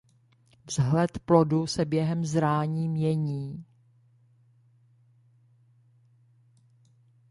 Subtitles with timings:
[0.67, 3.65] Vzhled plodu se během zraní mění.